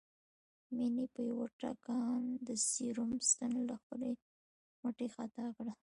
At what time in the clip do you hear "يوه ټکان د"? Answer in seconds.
1.29-2.49